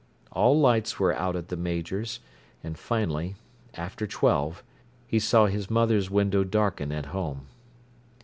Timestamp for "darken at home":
6.43-7.45